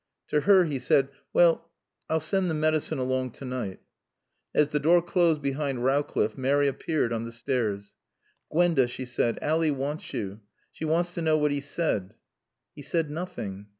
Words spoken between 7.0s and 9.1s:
on the stairs. "Gwenda," she